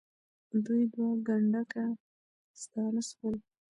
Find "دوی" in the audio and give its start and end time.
0.65-0.83